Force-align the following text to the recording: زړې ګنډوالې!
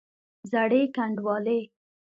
زړې 0.51 0.81
ګنډوالې! 0.95 1.59